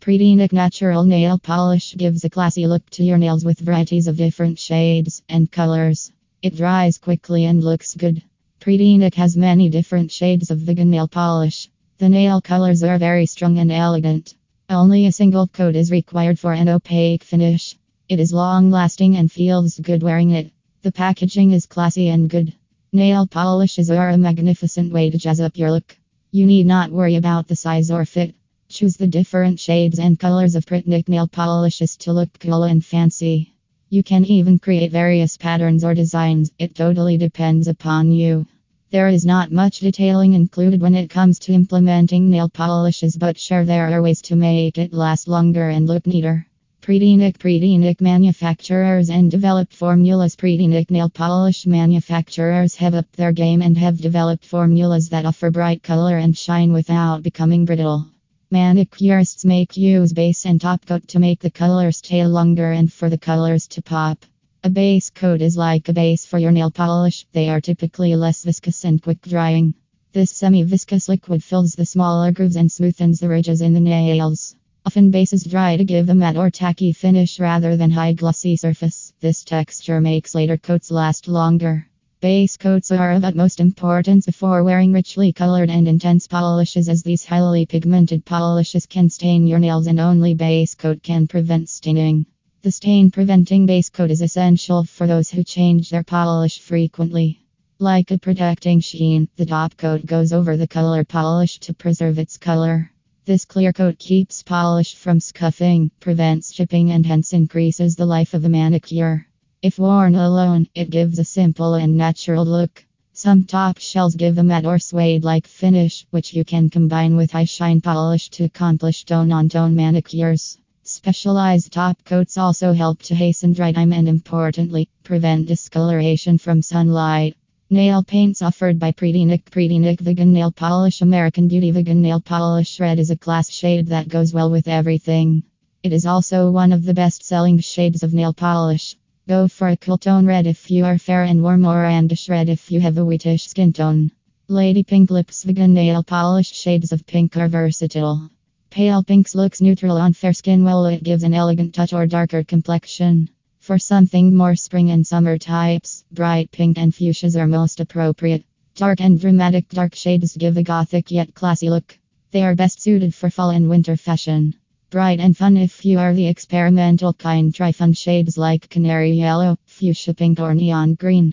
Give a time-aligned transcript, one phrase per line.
[0.00, 4.58] Pretty Natural Nail Polish gives a classy look to your nails with varieties of different
[4.58, 6.10] shades and colors.
[6.40, 8.22] It dries quickly and looks good.
[8.60, 11.68] Pretty has many different shades of vegan nail polish.
[11.98, 14.34] The nail colors are very strong and elegant.
[14.70, 17.76] Only a single coat is required for an opaque finish.
[18.08, 20.50] It is long lasting and feels good wearing it.
[20.80, 22.54] The packaging is classy and good.
[22.90, 25.94] Nail polishes are a magnificent way to jazz up your look.
[26.30, 28.34] You need not worry about the size or fit.
[28.70, 33.52] Choose the different shades and colors of Prettynik nail polishes to look cool and fancy.
[33.88, 38.46] You can even create various patterns or designs, it totally depends upon you.
[38.92, 43.64] There is not much detailing included when it comes to implementing nail polishes, but sure
[43.64, 46.46] there are ways to make it last longer and look neater.
[46.80, 53.76] Prettynik Prettynik manufacturers and developed formulas Prettynik nail polish manufacturers have upped their game and
[53.76, 58.06] have developed formulas that offer bright color and shine without becoming brittle.
[58.52, 63.08] Manicurists make use base and top coat to make the colors stay longer and for
[63.08, 64.26] the colors to pop.
[64.64, 68.42] A base coat is like a base for your nail polish, they are typically less
[68.42, 69.74] viscous and quick drying.
[70.12, 74.56] This semi viscous liquid fills the smaller grooves and smoothens the ridges in the nails.
[74.84, 79.12] Often bases dry to give a matte or tacky finish rather than high glossy surface.
[79.20, 81.86] This texture makes later coats last longer.
[82.20, 87.24] Base coats are of utmost importance before wearing richly colored and intense polishes as these
[87.24, 92.26] highly pigmented polishes can stain your nails and only base coat can prevent staining.
[92.60, 97.40] The stain preventing base coat is essential for those who change their polish frequently.
[97.78, 102.36] Like a protecting sheen, the top coat goes over the color polish to preserve its
[102.36, 102.92] color.
[103.24, 108.44] This clear coat keeps polish from scuffing, prevents chipping, and hence increases the life of
[108.44, 109.26] a manicure.
[109.62, 112.82] If worn alone, it gives a simple and natural look.
[113.12, 117.32] Some top shells give a matte or suede like finish, which you can combine with
[117.32, 120.56] high shine polish to accomplish tone on tone manicures.
[120.82, 127.36] Specialized top coats also help to hasten dry time and, importantly, prevent discoloration from sunlight.
[127.68, 132.98] Nail paints offered by Prettynik Prettynik Vegan Nail Polish American Beauty Vegan Nail Polish Red
[132.98, 135.42] is a class shade that goes well with everything.
[135.82, 138.96] It is also one of the best selling shades of nail polish.
[139.30, 142.16] Go for a cool tone red if you are fair and warm or and a
[142.28, 144.10] red if you have a wheatish skin tone.
[144.48, 148.28] Lady Pink Lips Vegan Nail Polish shades of pink are versatile.
[148.70, 152.42] Pale pinks looks neutral on fair skin while it gives an elegant touch or darker
[152.42, 153.28] complexion.
[153.60, 158.44] For something more spring and summer types, bright pink and fuchsias are most appropriate.
[158.74, 161.96] Dark and dramatic dark shades give a gothic yet classy look.
[162.32, 164.56] They are best suited for fall and winter fashion.
[164.90, 167.54] Bright and fun if you are the experimental kind.
[167.54, 171.32] Try fun shades like canary yellow, fuchsia pink, or neon green.